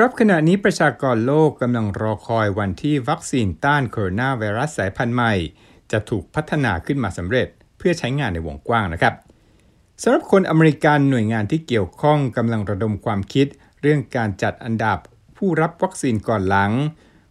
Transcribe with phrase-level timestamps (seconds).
[0.00, 5.34] ครับขณะนี้ประชากรโลกกำลังรอคอยวันที่วัคซีนต้านโคโรนาไวรัสสายพันธุ์ใหม่
[5.92, 9.14] จะถูกพัฒนาขึ้นมาสำเร็จเพื่อใช้งานในวงกว้างนะครับ
[10.02, 13.46] สำหรับคนอเมริกันหน่วยงานที่เกี่ยวข้องกำลังระดมความคิด
[13.80, 14.98] เรื่องการจัดอันดับ
[15.36, 16.72] ผู้รับวัคซีนก่อนหลัง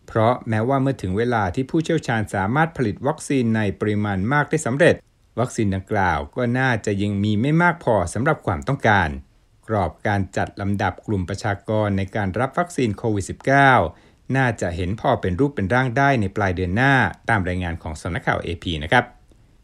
[0.08, 4.96] เพราะแม้ว่าเมื่อถึงเวลาที่ผู้เชี่ยวชาญสามารถผลิตวัคซีนในปริมาณมากได้สำเร็จ
[5.40, 9.10] วัคซีนดังกล่าวก็น่าจะยังมีไม่มากพอสำหรับความต้องการ
[9.68, 13.26] กรอบการจัดลำดับกลุ่มประชากรในการรับวัคซีนโควิด
[13.80, 16.94] -19 น่าจะเห็นพอเป็นรูปเป็นร่างได้ในปลายเดือนหน้า
[17.30, 19.06] ตามรายงานของสำนักข่าว AP นะครับ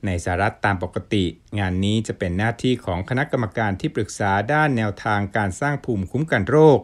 [0.05, 1.23] ในสหรัฐตามปกติ
[1.59, 6.79] งานนี้จะเป็นหน้าที่ของคณะกรรมการที่ปรึกษาด้านแนวทางการสร้างภูมิคุ้มกันโรค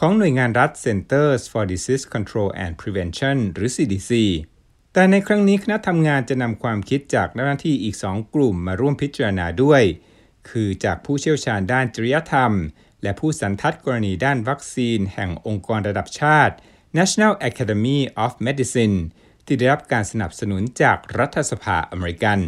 [0.00, 4.12] ของหน่วยงานรัฐ Centers for Disease Control and Prevention หรือ CDC
[4.92, 9.82] แต่ในครั้งนี้คณะทำงานจะนำความคิดจากหน้าที่อีก 2 กลุ่มมาร่วมพิจารณาด้วย
[10.50, 12.52] คือจากผู้เชี่ยวชาญด้านจริยธรรม
[13.02, 16.54] และผู้สันทัดกรณีด้านวัคซีน แห่งองค์กรระดับชาติ
[16.98, 18.96] National Academy of Medicine
[19.46, 22.40] ที่ได้รับการสนับสนุนจากรัฐสภาอเมริกัน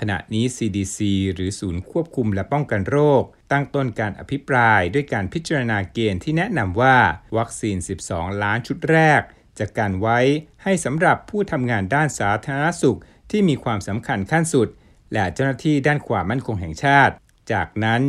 [0.00, 0.98] ขณะนี้ CDC
[1.34, 6.96] หรือศูนย์ควบคุมและป้องกันโรค ตั้งต้นการอภิปรายด้วยการพิจารณาเกณฑ์ที่แนะนำว่า
[7.36, 7.76] วัคซีน
[8.08, 9.20] 12 ล้านชุดแรก
[9.58, 10.18] จะการไว้
[10.62, 12.98] ให้สำหรับผู้ทำงานด้านสาธารณสุข
[13.30, 14.68] ที่มีความสำคัญขั้นสุด
[15.12, 17.14] และเจ้าหน้าที่ด้านความมั่นคงแห่งชาติ
[17.52, 18.00] จากนั้น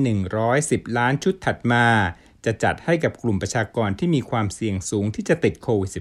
[0.43, 1.85] 110 ล้านชุดถัดมา
[2.45, 5.91] จะจัดให้กับกลุ่มประชากรที่มีความเสี่ยงสูงที่จะติดโควิด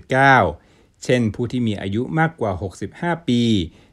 [0.45, 2.53] -19 เช่นผู้ที่มีอายุมากกว่า
[2.91, 3.43] 65 ปี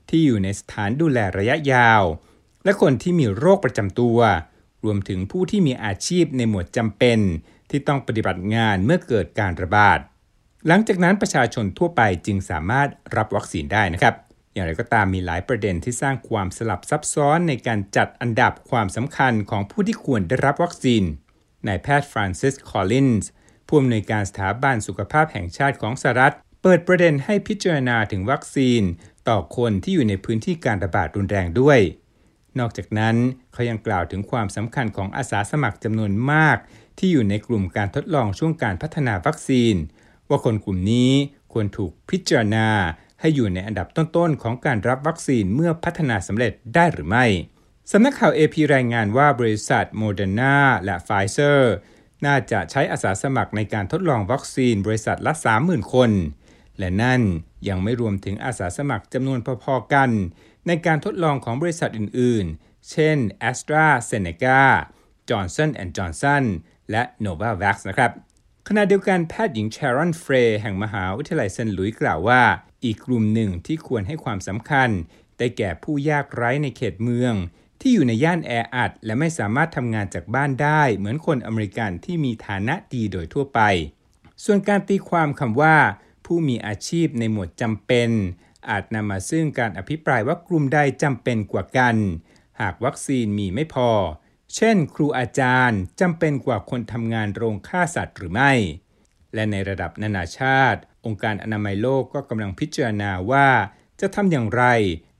[0.09, 2.03] ที่อยู่ในสถานดูแลระยะยาว
[2.63, 4.19] และคนที่มีโรคประจำตัว
[4.83, 7.19] รวมถึงผู้ที่มีอาชีพในหมวดจำเป็น
[7.69, 9.99] ที่ต้องปฏิบัติงานเมื่อเกิดการระบาด
[10.67, 14.15] หลังจากนั้นประชาชนทั่วไปจึงสามารถรับวัคซีนได้นะครับ
[14.53, 21.03] อย่างไรก็ตามมีหลายประเด็นที่สร้างความสลับซับซ้อนในการจัดอันดับความสำคัญของผู้ที่ควรได้รับวัคซีน
[21.67, 23.29] นายแพทย์ฟรานซิส คอลลินส์
[23.67, 28.81] ผู้อำนวยการสถาบันสุขภาพแห่งชาติของสหรัฐ เปิดประเด็นให้พิจารณาถึงวัคซีน
[29.27, 31.79] ต่อคนที่อยู่ในพื้นที่การระบาดรุนแรงด้วย
[32.59, 33.16] นอกจากนั้น
[33.53, 36.57] เขายังกล่าวถึงความสำคัญของอาสาสมัครจำนวนมาก
[36.97, 39.75] ที่อยู่ในกลุ่มการทดลองช่วงการพัฒนาวัคซีน
[40.29, 41.11] ว่าคนกลุ่มนี้
[41.53, 42.67] ควรถูกพิจารณา
[43.23, 47.25] ให้อยู่ในอันดับต้นๆของการรับวัคซีนเมื่อพัฒนาสำเร็จได้หรือไม่
[47.91, 51.73] สำนักข่าว AP รายงานว่าบริษัทโมเดอร์นาและไฟเซอร์
[52.25, 56.11] น่าจะใช้อาสาสมัครในการทดลองวัคซีนบริษัทละ 30,000 คน
[56.79, 57.22] และนั่น
[57.67, 60.09] ยังไม่รวมถึงอาสาสมัครจำนวนพอๆกัน
[60.67, 63.17] ในการทดลองของบริษัทอื่นๆ เช่น
[63.50, 64.61] a s t r a z เ e c a
[65.29, 66.44] Johnson Johnson
[66.91, 68.11] และ Novavax นะครับ
[68.67, 72.41] ขณะเดียวกันแพทย์หญิงชรอนเฟรย์แห่งมหาวิทยาลัยเซนต์หลุยส์กล่าวว่า
[72.83, 74.89] อีกกลุ่มหนึ่งที่ควรให้ความสำคัญ
[75.38, 77.33] ได้แก่ผู้ยากไร้ในเขตเมือง
[77.81, 83.59] ที่อยู่ในย่านแออัด และไม่สามารถทำงานจากบ้านได้ เหมือนคนอเมริกันที่มีฐานะดีโดยทั่วไป
[84.43, 85.77] ส่วนการตีความคำว่า
[86.25, 88.09] ผู้มีอาชีพในหมวดจำเป็น
[88.69, 91.95] อาจนำมาซึ่งการอภิปรายว่ากลุ่มใดจำเป็นกว่ากัน
[92.61, 93.89] หากวัคซีนมีไม่พอ
[94.55, 98.51] เช่น ครูอาจารย์จำเป็นกว่าคนทำงานโรงฆ่าสัตว์หรือไม่
[99.33, 103.47] และในระดับนานาชาติ องค์การอนามัยโลกก็กำลังพิจารณาว่า
[104.02, 104.64] จะทำอย่างไร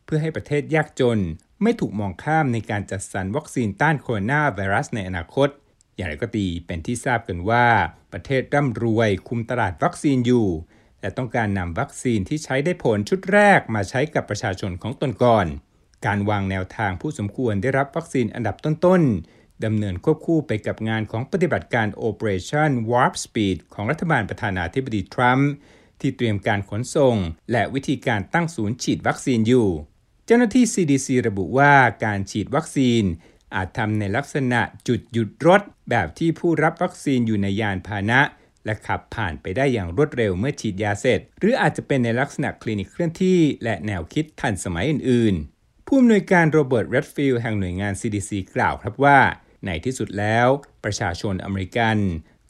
[0.06, 1.20] เพื่อให้ประเทศยากจน
[1.64, 5.50] ไม่ถูกมองข้ามในการจัดสรรวัคซีนต้านโคโรนาไวรัสในอนาคต
[5.96, 7.68] อย่างไรก็ดีเป็นที่ทราบกันว่า
[8.14, 10.48] ประเทศร่ำรวยคุมตลาดวัคซีนอยู่
[11.02, 15.48] และต้องการนำวัคซีนที่ใช้ได้ผลชุดแรกมาใช้กับประชาชนของตนก่อน
[16.06, 25.52] การวางแนวทางผู้สมควรได้รับวัคซีนอันดับต้นๆ ดำเนินควบคู่ไปกับงานของปฏิบัติการ Operation Warp Speed ของรัฐบาลประธานาธิบดีทรัมป์
[26.02, 27.16] ที่เตรียมการขนส่ง
[27.52, 29.70] และวิธีการตั้งศูนย์ฉีดวัคซีนอยู่
[30.26, 31.74] เจ้าหน้าที่ CDC ระบุว่า
[32.06, 33.04] การฉีดวัคซีน
[33.56, 38.22] อาจทำในลักษณะจุดหยุดรถ แบบที่ผู้รับวัคซีนอยู่ในยานพาหนะ
[38.66, 49.20] และขับผ่านไปได้อย่างรวดเร็วเมื่อฉีดยาเสร็จ หรืออาจจะเป็นในลักษณะคลินิกเคลื่อนที่ และแนวคิดทันสมัยอื่น ๆ ผู้อำนวยการโรเบิร์ตเรดฟิลด์แห่งหน่วยงาน CDC กล่าวครับว่า
[49.66, 50.48] ในที่สุดแล้ว
[50.84, 51.98] ประชาชนอเมริกัน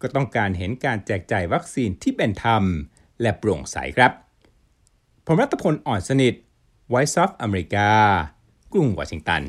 [0.02, 2.64] ก็ต้องการเห็นการแจกจ่ายวัคซีนที่เป็นธรรม
[3.22, 4.12] และโปร่งใสครับ
[5.26, 6.34] ผมรัตพลอ่อนสนิท
[6.90, 7.90] Voice of America
[8.74, 9.42] กรุงวอชิงตัน